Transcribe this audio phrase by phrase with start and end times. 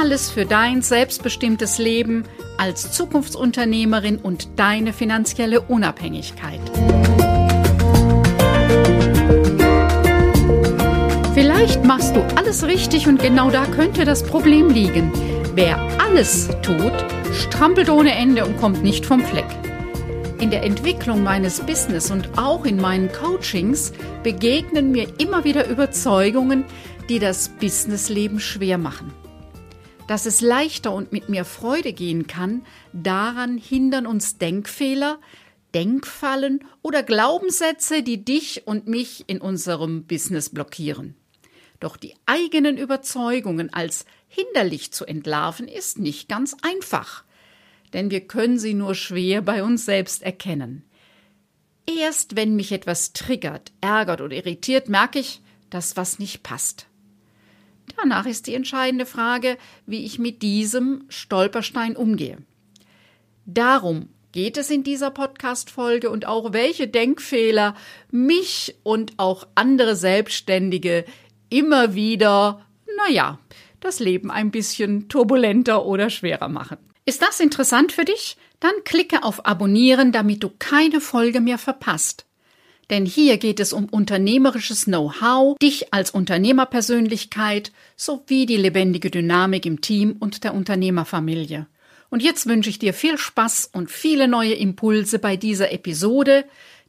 [0.00, 2.22] Alles für dein selbstbestimmtes Leben
[2.56, 6.60] als Zukunftsunternehmerin und deine finanzielle Unabhängigkeit.
[11.34, 15.10] Vielleicht machst du alles richtig und genau da könnte das Problem liegen.
[15.56, 16.92] Wer alles tut,
[17.34, 19.48] strampelt ohne Ende und kommt nicht vom Fleck.
[20.38, 23.92] In der Entwicklung meines Business und auch in meinen Coachings
[24.22, 26.64] begegnen mir immer wieder Überzeugungen,
[27.08, 29.12] die das Businessleben schwer machen.
[30.08, 32.64] Dass es leichter und mit mehr Freude gehen kann,
[32.94, 35.20] daran hindern uns Denkfehler,
[35.74, 41.14] Denkfallen oder Glaubenssätze, die dich und mich in unserem Business blockieren.
[41.78, 47.24] Doch die eigenen Überzeugungen als hinderlich zu entlarven, ist nicht ganz einfach,
[47.92, 50.84] denn wir können sie nur schwer bei uns selbst erkennen.
[51.86, 56.86] Erst wenn mich etwas triggert, ärgert oder irritiert, merke ich, dass was nicht passt.
[57.96, 62.38] Danach ist die entscheidende Frage, wie ich mit diesem Stolperstein umgehe.
[63.46, 67.74] Darum geht es in dieser Podcast-Folge und auch welche Denkfehler
[68.10, 71.04] mich und auch andere Selbstständige
[71.48, 72.66] immer wieder,
[72.96, 73.38] naja,
[73.80, 76.78] das Leben ein bisschen turbulenter oder schwerer machen.
[77.04, 78.36] Ist das interessant für dich?
[78.60, 82.26] Dann klicke auf Abonnieren, damit du keine Folge mehr verpasst.
[82.90, 89.80] Denn hier geht es um unternehmerisches Know-how, dich als Unternehmerpersönlichkeit sowie die lebendige Dynamik im
[89.80, 91.66] Team und der Unternehmerfamilie.
[92.10, 96.44] Und jetzt wünsche ich dir viel Spaß und viele neue Impulse bei dieser Episode,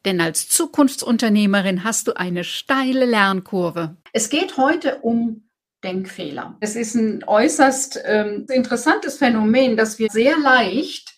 [0.06, 3.98] denn als Zukunftsunternehmerin hast du eine steile Lernkurve.
[4.14, 5.44] Es geht heute um
[5.84, 6.58] Denkfehler.
[6.62, 11.16] Es ist ein äußerst ähm, interessantes Phänomen, dass wir sehr leicht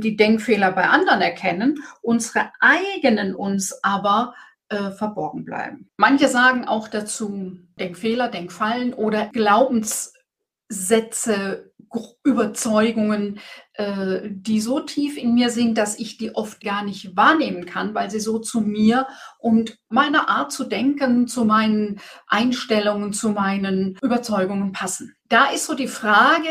[0.00, 4.34] die Denkfehler bei anderen erkennen, unsere eigenen uns aber
[4.68, 5.90] äh, verborgen bleiben.
[5.96, 11.72] Manche sagen auch dazu Denkfehler, Denkfallen oder Glaubenssätze,
[12.24, 13.40] Überzeugungen,
[13.74, 17.94] äh, die so tief in mir sind, dass ich die oft gar nicht wahrnehmen kann,
[17.94, 19.06] weil sie so zu mir
[19.38, 25.14] und meiner Art zu denken, zu meinen Einstellungen, zu meinen Überzeugungen passen.
[25.28, 26.48] Da ist so die Frage,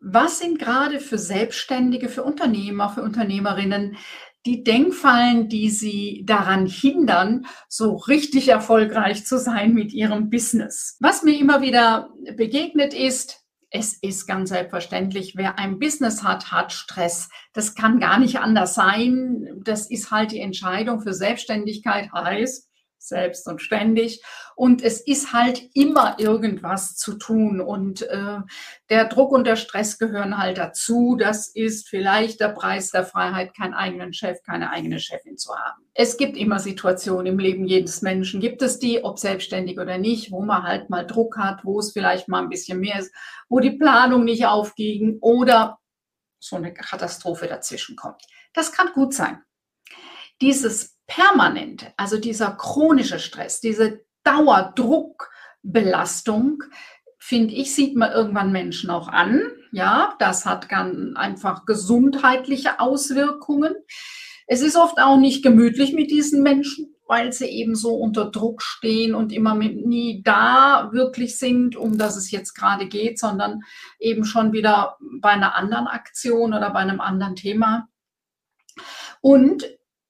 [0.00, 3.96] was sind gerade für Selbstständige, für Unternehmer, für Unternehmerinnen
[4.44, 10.96] die Denkfallen, die sie daran hindern, so richtig erfolgreich zu sein mit ihrem Business?
[11.00, 16.72] Was mir immer wieder begegnet ist, es ist ganz selbstverständlich, wer ein Business hat, hat
[16.72, 17.28] Stress.
[17.52, 19.60] Das kann gar nicht anders sein.
[19.64, 22.70] Das ist halt die Entscheidung für Selbstständigkeit, heißt,
[23.08, 24.22] selbst und ständig.
[24.54, 27.60] Und es ist halt immer irgendwas zu tun.
[27.60, 28.38] Und äh,
[28.90, 31.16] der Druck und der Stress gehören halt dazu.
[31.18, 35.82] Das ist vielleicht der Preis der Freiheit, keinen eigenen Chef, keine eigene Chefin zu haben.
[35.94, 38.40] Es gibt immer Situationen im Leben jedes Menschen.
[38.40, 41.92] Gibt es die, ob selbstständig oder nicht, wo man halt mal Druck hat, wo es
[41.92, 43.12] vielleicht mal ein bisschen mehr ist,
[43.48, 45.78] wo die Planung nicht aufging oder
[46.38, 48.22] so eine Katastrophe dazwischen kommt.
[48.52, 49.42] Das kann gut sein.
[50.40, 56.62] Dieses permanent, also dieser chronische Stress, diese Dauerdruckbelastung,
[57.18, 59.42] finde ich, sieht man irgendwann Menschen auch an.
[59.72, 63.74] Ja, das hat ganz einfach gesundheitliche Auswirkungen.
[64.46, 68.62] Es ist oft auch nicht gemütlich mit diesen Menschen, weil sie eben so unter Druck
[68.62, 73.62] stehen und immer mit, nie da wirklich sind, um das es jetzt gerade geht, sondern
[73.98, 77.88] eben schon wieder bei einer anderen Aktion oder bei einem anderen Thema.
[79.20, 79.64] Und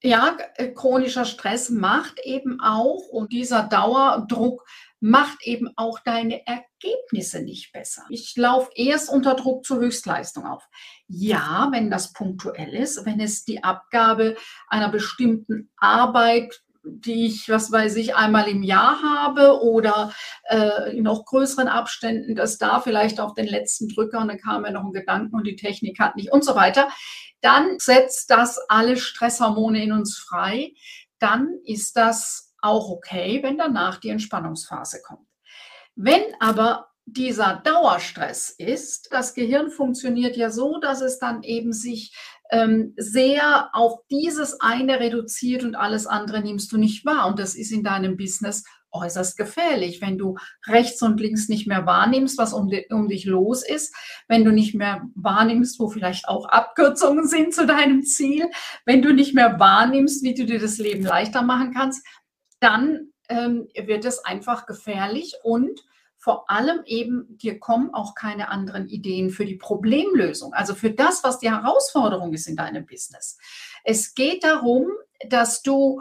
[0.07, 4.65] ja, äh, chronischer Stress macht eben auch und dieser Dauerdruck
[5.01, 8.05] macht eben auch deine Ergebnisse nicht besser.
[8.09, 10.65] Ich laufe erst unter Druck zur Höchstleistung auf.
[11.07, 14.37] Ja, wenn das punktuell ist, wenn es die Abgabe
[14.69, 20.13] einer bestimmten Arbeit die ich, was weiß ich, einmal im Jahr habe oder
[20.45, 24.63] äh, in noch größeren Abständen, dass da vielleicht auf den letzten Drücker, und dann kam
[24.63, 26.89] mir noch ein Gedanken und die Technik hat nicht und so weiter
[27.41, 30.73] dann setzt das alle Stresshormone in uns frei.
[31.19, 35.29] Dann ist das auch okay, wenn danach die Entspannungsphase kommt.
[35.95, 42.17] Wenn aber dieser Dauerstress ist, das Gehirn funktioniert ja so, dass es dann eben sich
[42.51, 47.27] ähm, sehr auf dieses eine reduziert und alles andere nimmst du nicht wahr.
[47.29, 51.87] Und das ist in deinem Business äußerst gefährlich, wenn du rechts und links nicht mehr
[51.87, 53.95] wahrnimmst, was um, um dich los ist,
[54.29, 58.49] wenn du nicht mehr wahrnimmst, wo vielleicht auch Abkürzungen sind zu deinem Ziel,
[58.85, 62.07] wenn du nicht mehr wahrnimmst, wie du dir das Leben leichter machen kannst,
[62.61, 65.81] dann ähm, wird es einfach gefährlich und
[66.27, 71.23] vor allem eben, dir kommen auch keine anderen Ideen für die Problemlösung, also für das,
[71.23, 73.39] was die Herausforderung ist in deinem Business.
[73.85, 74.89] Es geht darum,
[75.29, 76.01] dass du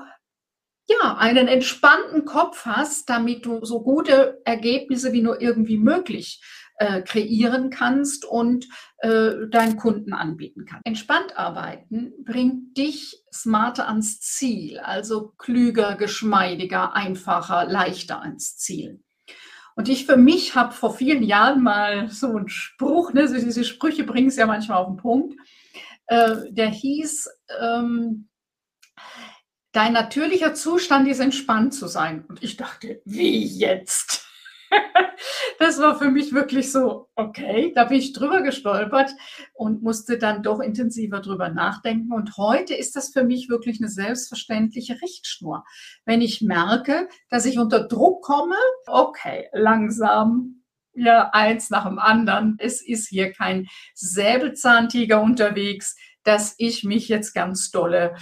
[0.88, 6.42] ja, einen entspannten Kopf hast, damit du so gute Ergebnisse wie nur irgendwie möglich
[6.80, 8.68] äh, kreieren kannst und
[8.98, 10.88] äh, deinen Kunden anbieten kannst.
[10.88, 19.05] Entspannt arbeiten bringt dich smarter ans Ziel, also klüger, geschmeidiger, einfacher, leichter ans Ziel.
[19.76, 23.66] Und ich für mich habe vor vielen Jahren mal so einen Spruch, ne, so diese
[23.66, 25.36] Sprüche bringen es ja manchmal auf den Punkt,
[26.08, 27.30] äh, der hieß,
[27.62, 28.30] ähm,
[29.74, 32.24] dein natürlicher Zustand ist entspannt zu sein.
[32.26, 34.25] Und ich dachte, wie jetzt?
[35.60, 39.12] das war für mich wirklich so, okay, da bin ich drüber gestolpert
[39.54, 42.14] und musste dann doch intensiver drüber nachdenken.
[42.14, 45.64] Und heute ist das für mich wirklich eine selbstverständliche Richtschnur.
[46.06, 48.56] Wenn ich merke, dass ich unter Druck komme,
[48.88, 50.64] okay, langsam,
[50.94, 52.56] ja, eins nach dem anderen.
[52.58, 58.16] Es ist hier kein Säbelzahntiger unterwegs, dass ich mich jetzt ganz dolle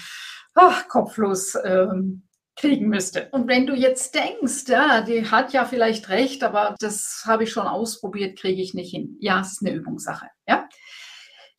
[0.56, 2.24] ach, kopflos ähm,
[2.56, 3.30] kriegen müsste.
[3.32, 7.52] Und wenn du jetzt denkst, ja, die hat ja vielleicht recht, aber das habe ich
[7.52, 9.18] schon ausprobiert, kriege ich nicht hin.
[9.20, 10.28] Ja, es ist eine Übungssache.
[10.48, 10.68] Ja?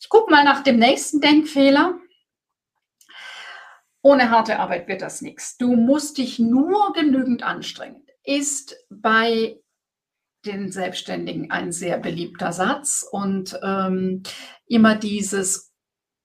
[0.01, 1.99] Ich gucke mal nach dem nächsten Denkfehler.
[4.03, 5.57] Ohne harte Arbeit wird das nichts.
[5.57, 8.05] Du musst dich nur genügend anstrengen.
[8.23, 9.59] Ist bei
[10.45, 14.23] den Selbstständigen ein sehr beliebter Satz und ähm,
[14.67, 15.73] immer dieses,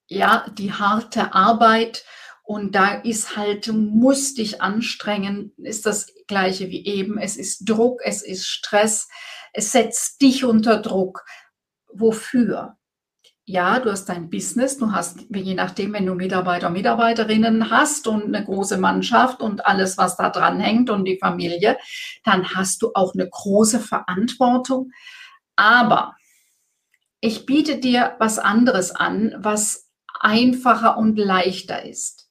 [0.08, 2.04] ja, die harte Arbeit
[2.50, 7.20] und da ist halt, du musst dich anstrengen, ist das gleiche wie eben.
[7.20, 9.08] Es ist Druck, es ist Stress,
[9.54, 11.24] es setzt dich unter Druck.
[11.94, 12.76] Wofür?
[13.46, 18.24] Ja, du hast dein Business, du hast, je nachdem, wenn du Mitarbeiter, Mitarbeiterinnen hast und
[18.24, 21.78] eine große Mannschaft und alles, was da dran hängt und die Familie,
[22.24, 24.90] dann hast du auch eine große Verantwortung.
[25.56, 26.16] Aber
[27.22, 32.29] ich biete dir was anderes an, was einfacher und leichter ist.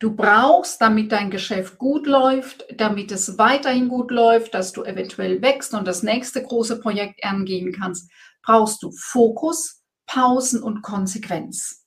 [0.00, 5.42] Du brauchst, damit dein Geschäft gut läuft, damit es weiterhin gut läuft, dass du eventuell
[5.42, 8.10] wächst und das nächste große Projekt angehen kannst,
[8.42, 11.84] brauchst du Fokus, Pausen und Konsequenz.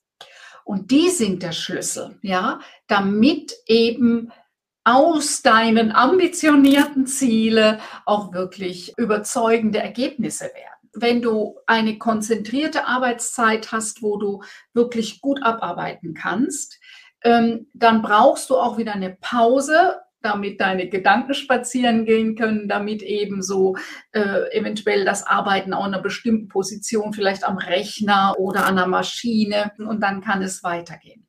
[0.64, 4.30] Und die sind der Schlüssel, ja, damit eben
[4.84, 14.02] aus deinen ambitionierten Ziele auch wirklich überzeugende Ergebnisse werden wenn du eine konzentrierte Arbeitszeit hast,
[14.02, 14.42] wo du
[14.74, 16.78] wirklich gut abarbeiten kannst,
[17.24, 23.02] ähm, dann brauchst du auch wieder eine Pause, damit deine Gedanken spazieren gehen können, damit
[23.02, 23.76] eben so
[24.12, 28.86] äh, eventuell das Arbeiten auch in einer bestimmten Position, vielleicht am Rechner oder an der
[28.86, 31.26] Maschine und dann kann es weitergehen.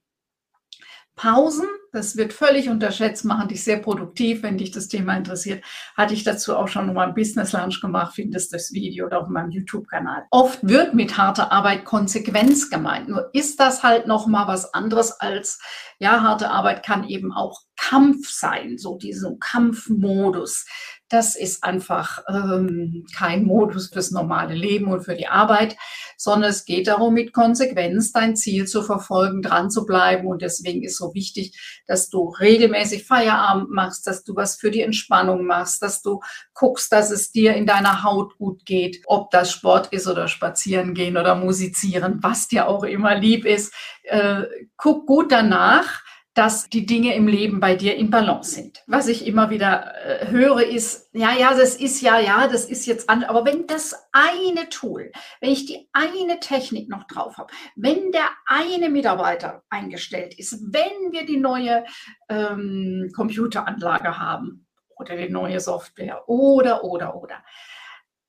[1.16, 4.44] Pausen das wird völlig unterschätzt, machen dich sehr produktiv.
[4.44, 5.63] Wenn dich das Thema interessiert,
[5.95, 9.51] hatte ich dazu auch schon mal ein Business Lunch gemacht, findest das Video auf meinem
[9.51, 10.24] YouTube-Kanal.
[10.31, 13.10] Oft wird mit harter Arbeit Konsequenz gemeint.
[13.10, 15.62] Nur ist das halt noch mal was anderes als,
[16.00, 20.66] ja, harte Arbeit kann eben auch Kampf sein, so diesen Kampfmodus
[21.13, 25.78] das ist einfach ähm, kein Modus fürs normale Leben und für die Arbeit,
[26.18, 30.28] sondern es geht darum, mit Konsequenz dein Ziel zu verfolgen, dran zu bleiben.
[30.28, 34.81] Und deswegen ist so wichtig, dass du regelmäßig Feierabend machst, dass du was für die
[34.81, 36.21] Entspannung machst, dass du
[36.54, 40.94] guckst, dass es dir in deiner Haut gut geht, ob das Sport ist oder spazieren
[40.94, 43.73] gehen oder musizieren, was dir auch immer lieb ist.
[44.04, 44.44] Äh,
[44.78, 46.02] guck gut danach
[46.33, 48.83] dass die Dinge im Leben bei dir in Balance sind.
[48.87, 52.87] Was ich immer wieder äh, höre, ist, ja, ja, das ist ja, ja, das ist
[52.87, 55.11] jetzt an, aber wenn das eine Tool,
[55.42, 61.11] wenn ich die eine Technik noch drauf habe, wenn der eine Mitarbeiter eingestellt ist, wenn
[61.11, 61.85] wir die neue
[62.30, 67.44] ähm, Computeranlage haben oder die neue Software oder, oder, oder,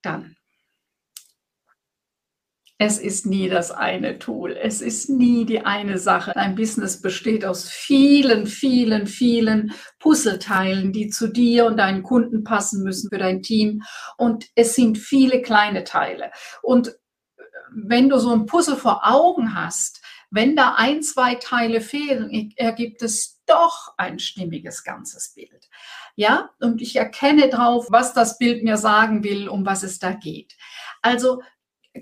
[0.02, 0.36] dann
[2.78, 4.56] es ist nie das eine Tool.
[4.60, 6.34] Es ist nie die eine Sache.
[6.36, 12.82] Ein Business besteht aus vielen, vielen, vielen Puzzleteilen, die zu dir und deinen Kunden passen
[12.82, 13.82] müssen für dein Team.
[14.18, 16.32] Und es sind viele kleine Teile.
[16.62, 16.92] Und äh,
[17.76, 23.02] wenn du so ein Puzzle vor Augen hast, wenn da ein, zwei Teile fehlen, ergibt
[23.02, 25.68] es doch ein stimmiges ganzes Bild.
[26.16, 30.12] Ja, und ich erkenne drauf, was das Bild mir sagen will, um was es da
[30.12, 30.56] geht.
[31.02, 31.40] Also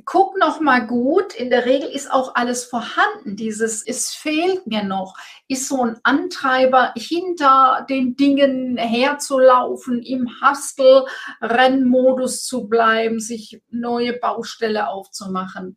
[0.05, 1.35] guck noch mal gut.
[1.35, 3.37] In der Regel ist auch alles vorhanden.
[3.37, 5.15] Dieses, es fehlt mir noch,
[5.49, 14.89] ist so ein Antreiber, hinter den Dingen herzulaufen, im Hustle-Rennmodus zu bleiben, sich neue Baustelle
[14.89, 15.77] aufzumachen.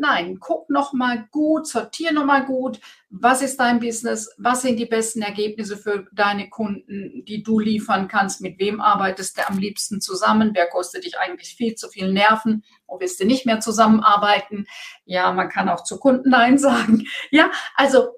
[0.00, 2.78] Nein, guck noch mal gut, sortier noch mal gut,
[3.10, 8.06] was ist dein Business, was sind die besten Ergebnisse für deine Kunden, die du liefern
[8.06, 12.12] kannst, mit wem arbeitest du am liebsten zusammen, wer kostet dich eigentlich viel zu viel
[12.12, 14.66] Nerven, wo willst du nicht mehr zusammenarbeiten.
[15.04, 17.08] Ja, man kann auch zu Kunden Nein sagen.
[17.32, 18.14] Ja, also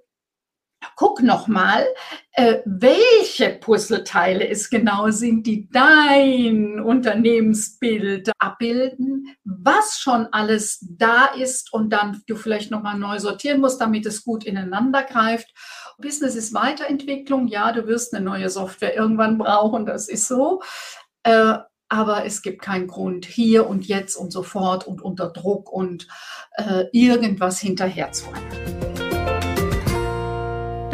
[0.97, 1.87] guck nochmal,
[2.33, 11.73] äh, welche Puzzleteile es genau sind, die dein Unternehmensbild abbilden, was schon alles da ist
[11.73, 15.49] und dann du vielleicht nochmal neu sortieren musst, damit es gut ineinander greift.
[15.99, 17.49] Business ist Weiterentwicklung.
[17.49, 20.63] Ja, du wirst eine neue Software irgendwann brauchen, das ist so.
[21.23, 21.59] Äh,
[21.93, 26.07] aber es gibt keinen Grund, hier und jetzt und sofort und unter Druck und
[26.55, 28.90] äh, irgendwas hinterher zu rennen.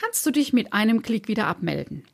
[0.00, 2.04] kannst du dich mit einem Klick wieder abmelden.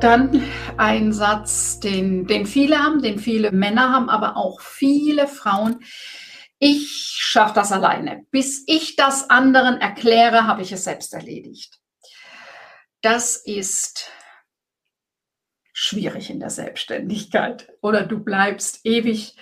[0.00, 0.42] Dann
[0.76, 5.80] ein Satz, den, den viele haben, den viele Männer haben, aber auch viele Frauen
[6.64, 8.24] ich schaffe das alleine.
[8.30, 11.78] Bis ich das anderen erkläre, habe ich es selbst erledigt.
[13.02, 14.10] Das ist
[15.74, 17.70] schwierig in der Selbstständigkeit.
[17.82, 19.36] Oder du bleibst ewig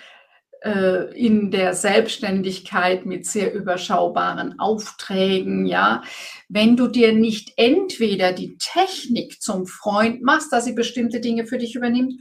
[0.63, 6.03] äh, in der Selbstständigkeit mit sehr überschaubaren Aufträgen, ja.
[6.49, 11.57] Wenn du dir nicht entweder die Technik zum Freund machst, dass sie bestimmte Dinge für
[11.57, 12.15] dich übernimmt,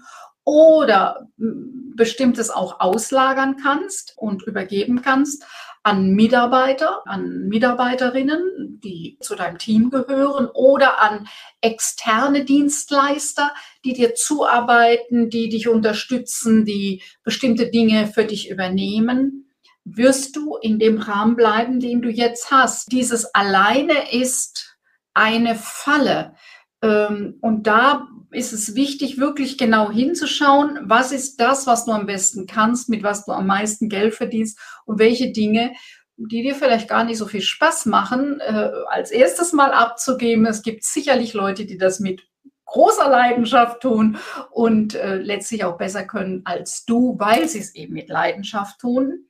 [0.44, 5.44] oder bestimmtes auch auslagern kannst und übergeben kannst
[5.84, 11.26] an Mitarbeiter, an Mitarbeiterinnen, die zu deinem Team gehören oder an
[11.60, 13.52] externe Dienstleister,
[13.84, 19.50] die dir zuarbeiten, die dich unterstützen, die bestimmte Dinge für dich übernehmen,
[19.84, 22.92] wirst du in dem Rahmen bleiben, den du jetzt hast.
[22.92, 24.78] Dieses alleine ist
[25.14, 26.34] eine Falle.
[26.82, 32.06] Ähm, und da ist es wichtig, wirklich genau hinzuschauen, was ist das, was du am
[32.06, 35.72] besten kannst, mit was du am meisten Geld verdienst und welche Dinge,
[36.16, 40.46] die dir vielleicht gar nicht so viel Spaß machen, äh, als erstes mal abzugeben.
[40.46, 42.22] Es gibt sicherlich Leute, die das mit
[42.64, 44.16] großer Leidenschaft tun
[44.50, 49.26] und äh, letztlich auch besser können als du, weil sie es eben mit Leidenschaft tun.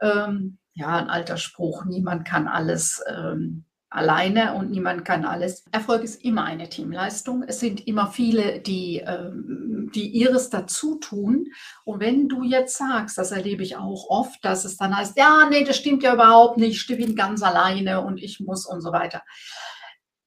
[0.00, 3.02] Ähm, ja, ein alter Spruch, niemand kann alles.
[3.08, 5.64] Ähm, alleine und niemand kann alles.
[5.70, 7.44] Erfolg ist immer eine Teamleistung.
[7.46, 11.48] Es sind immer viele, die, ähm, die ihres dazu tun.
[11.84, 15.48] Und wenn du jetzt sagst, das erlebe ich auch oft, dass es dann heißt, ja,
[15.50, 18.92] nee, das stimmt ja überhaupt nicht, ich bin ganz alleine und ich muss und so
[18.92, 19.22] weiter.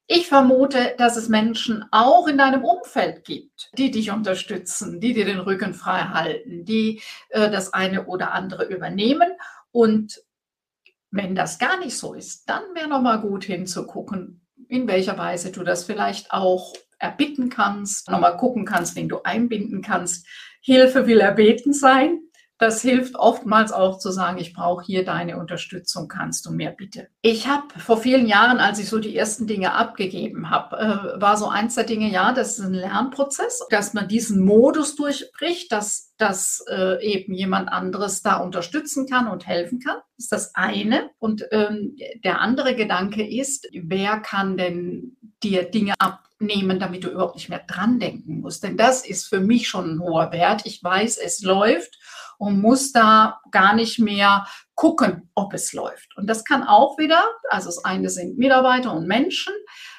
[0.08, 5.24] Ich vermute, dass es Menschen auch in deinem Umfeld gibt, die dich unterstützen, die dir
[5.24, 9.32] den Rücken frei halten, die äh, das eine oder andere übernehmen.
[9.72, 10.20] Und
[11.16, 15.52] wenn das gar nicht so ist, dann wäre noch mal gut hinzugucken, in welcher Weise
[15.52, 20.26] du das vielleicht auch erbitten kannst, noch mal gucken kannst, wen du einbinden kannst.
[20.60, 22.20] Hilfe will erbeten sein.
[22.58, 27.08] Das hilft oftmals auch zu sagen, ich brauche hier deine Unterstützung, kannst du mir bitte.
[27.20, 31.36] Ich habe vor vielen Jahren, als ich so die ersten Dinge abgegeben habe, äh, war
[31.36, 36.14] so eins der Dinge, ja, das ist ein Lernprozess, dass man diesen Modus durchbricht, dass,
[36.16, 39.96] dass äh, eben jemand anderes da unterstützen kann und helfen kann.
[40.16, 41.10] Das ist das eine.
[41.18, 47.34] Und ähm, der andere Gedanke ist, wer kann denn dir Dinge abnehmen, damit du überhaupt
[47.34, 48.62] nicht mehr dran denken musst?
[48.64, 50.62] Denn das ist für mich schon ein hoher Wert.
[50.64, 51.98] Ich weiß, es läuft
[52.38, 56.16] und muss da gar nicht mehr gucken, ob es läuft.
[56.16, 59.52] Und das kann auch wieder, also das eine sind Mitarbeiter und Menschen,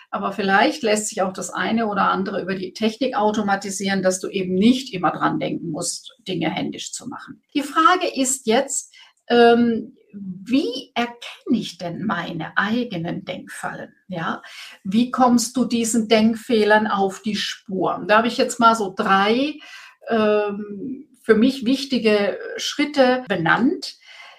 [0.09, 4.29] aber vielleicht lässt sich auch das eine oder andere über die Technik automatisieren, dass du
[4.29, 7.41] eben nicht immer dran denken musst, Dinge händisch zu machen.
[7.53, 8.93] Die Frage ist jetzt,
[9.29, 13.93] ähm, wie erkenne ich denn meine eigenen Denkfallen?
[14.07, 14.41] Ja,
[14.83, 18.03] wie kommst du diesen Denkfehlern auf die Spur?
[18.07, 19.59] Da habe ich jetzt mal so drei
[20.09, 23.97] ähm, für mich wichtige Schritte benannt.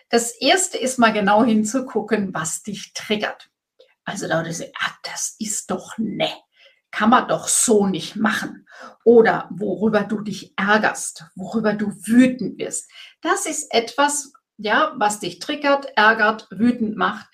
[0.09, 3.51] Das erste ist mal genau hinzugucken, was dich triggert.
[4.05, 6.31] Also würde ich ah, das ist doch ne.
[6.91, 8.67] Kann man doch so nicht machen.
[9.05, 12.91] Oder worüber du dich ärgerst, worüber du wütend wirst.
[13.21, 17.27] Das ist etwas, ja, was dich triggert, ärgert, wütend macht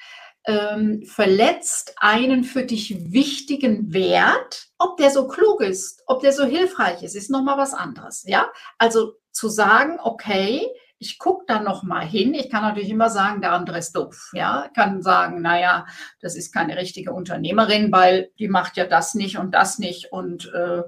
[0.46, 6.44] ähm, verletzt einen für dich wichtigen Wert, ob der so klug ist, ob der so
[6.44, 8.25] hilfreich ist, ist nochmal was anderes.
[8.26, 10.66] Ja, also zu sagen, okay,
[10.98, 12.32] ich gucke da noch mal hin.
[12.34, 14.30] Ich kann natürlich immer sagen, der andere ist doof.
[14.32, 15.86] Ja, kann sagen, naja,
[16.20, 20.50] das ist keine richtige Unternehmerin, weil die macht ja das nicht und das nicht und
[20.54, 20.82] äh,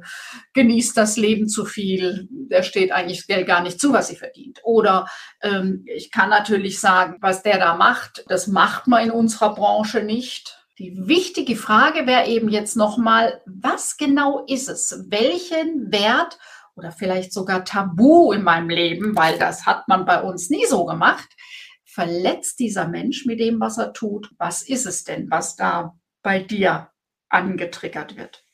[0.54, 2.28] genießt das Leben zu viel.
[2.30, 4.60] Der steht eigentlich Geld gar nicht zu, was sie verdient.
[4.62, 5.06] Oder
[5.42, 10.02] ähm, ich kann natürlich sagen, was der da macht, das macht man in unserer Branche
[10.02, 10.62] nicht.
[10.78, 15.06] Die wichtige Frage wäre eben jetzt noch mal, was genau ist es?
[15.08, 16.38] Welchen Wert
[16.76, 20.84] oder vielleicht sogar tabu in meinem Leben, weil das hat man bei uns nie so
[20.84, 21.28] gemacht,
[21.84, 24.30] verletzt dieser Mensch mit dem, was er tut.
[24.38, 26.90] Was ist es denn, was da bei dir
[27.30, 28.44] angetriggert wird?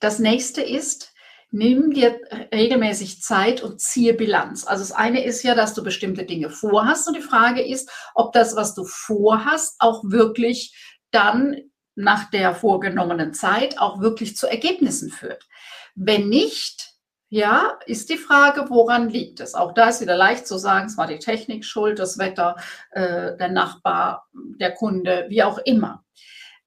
[0.00, 1.12] Das nächste ist,
[1.50, 2.20] nimm dir
[2.52, 4.66] regelmäßig Zeit und ziehe Bilanz.
[4.66, 8.32] Also das eine ist ja, dass du bestimmte Dinge vorhast und die Frage ist, ob
[8.32, 10.74] das, was du vorhast, auch wirklich
[11.10, 11.56] dann
[11.94, 15.46] nach der vorgenommenen Zeit auch wirklich zu Ergebnissen führt.
[15.94, 16.91] Wenn nicht,
[17.32, 19.54] ja, ist die Frage, woran liegt es?
[19.54, 22.56] Auch da ist wieder leicht zu sagen, es war die Technik schuld, das Wetter,
[22.90, 26.04] äh, der Nachbar, der Kunde, wie auch immer.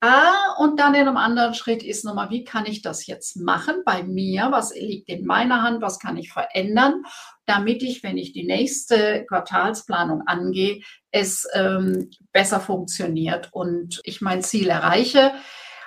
[0.01, 3.83] Ah, und dann in einem anderen Schritt ist nochmal, wie kann ich das jetzt machen
[3.85, 4.47] bei mir?
[4.49, 5.83] Was liegt in meiner Hand?
[5.83, 7.03] Was kann ich verändern,
[7.45, 10.81] damit ich, wenn ich die nächste Quartalsplanung angehe,
[11.11, 15.31] es ähm, besser funktioniert und ich mein Ziel erreiche?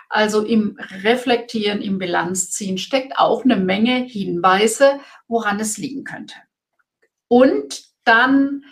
[0.09, 6.35] Also im Reflektieren, im Bilanzziehen steckt auch eine Menge Hinweise, woran es liegen könnte.
[7.29, 8.65] Und dann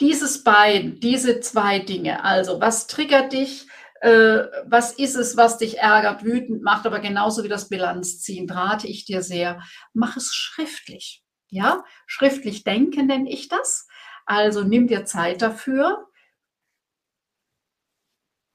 [0.00, 2.24] dieses beiden, diese zwei Dinge.
[2.24, 3.68] Also was triggert dich?
[4.00, 8.88] Äh, was ist es, was dich ärgert, wütend macht, aber genauso wie das Bilanzziehen, rate
[8.88, 9.62] ich dir sehr,
[9.92, 11.22] mach es schriftlich.
[11.48, 13.86] Ja, schriftlich denken nenne ich das.
[14.26, 16.08] Also nimm dir Zeit dafür.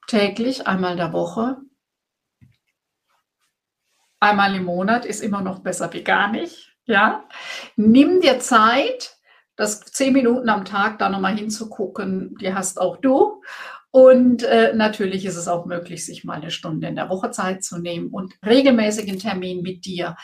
[0.08, 1.58] Täglich, einmal der Woche,
[4.20, 6.74] einmal im Monat ist immer noch besser wie gar nicht.
[6.86, 7.26] Ja,
[7.76, 9.18] nimm dir Zeit,
[9.58, 13.42] das zehn Minuten am Tag da nochmal hinzugucken, die hast auch du.
[13.90, 17.64] Und äh, natürlich ist es auch möglich, sich mal eine Stunde in der Woche Zeit
[17.64, 20.16] zu nehmen und regelmäßigen Termin mit dir,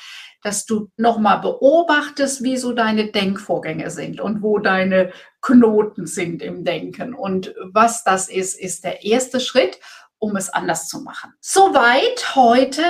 [0.44, 6.64] dass du nochmal beobachtest, wie so deine Denkvorgänge sind und wo deine Knoten sind im
[6.64, 7.14] Denken.
[7.14, 9.80] Und was das ist, ist der erste Schritt
[10.24, 11.34] um es anders zu machen.
[11.42, 12.82] Soweit heute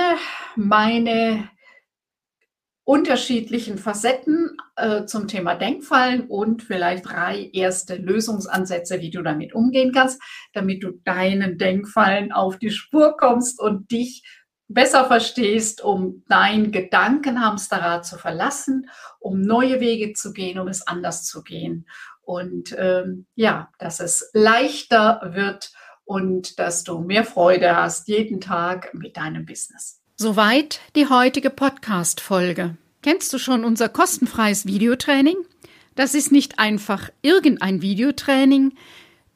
[0.54, 1.50] meine
[2.84, 9.90] unterschiedlichen Facetten äh, zum Thema Denkfallen und vielleicht drei erste Lösungsansätze, wie du damit umgehen
[9.92, 14.22] kannst, damit du deinen Denkfallen auf die Spur kommst und dich
[14.68, 21.24] besser verstehst, um dein Gedankenhamsterrad zu verlassen, um neue Wege zu gehen, um es anders
[21.24, 21.88] zu gehen.
[22.22, 25.72] Und ähm, ja, dass es leichter wird,
[26.04, 30.00] und dass du mehr Freude hast jeden Tag mit deinem Business.
[30.16, 32.76] Soweit die heutige Podcast-Folge.
[33.02, 35.36] Kennst du schon unser kostenfreies Videotraining?
[35.94, 38.74] Das ist nicht einfach irgendein Videotraining.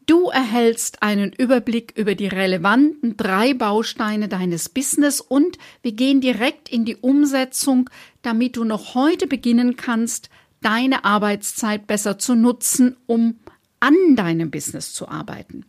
[0.06, 6.70] Du erhältst einen Überblick über die relevanten drei Bausteine deines Business und wir gehen direkt
[6.70, 7.90] in die Umsetzung,
[8.22, 10.30] damit du noch heute beginnen kannst,
[10.62, 13.38] deine Arbeitszeit besser zu nutzen, um
[13.80, 15.66] an deinem Business zu arbeiten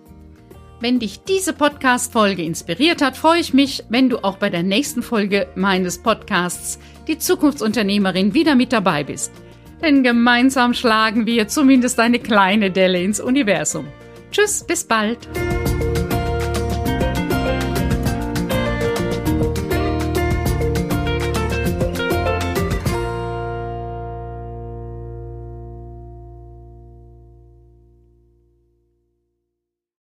[0.81, 5.03] Wenn dich diese Podcast-Folge inspiriert hat, freue ich mich, wenn du auch bei der nächsten
[5.03, 9.33] Folge meines Podcasts Die Zukunftsunternehmerin wieder mit dabei bist.
[9.81, 13.87] Denn gemeinsam schlagen wir zumindest eine kleine Delle ins Universum.
[14.33, 15.29] Tschüss, bis bald.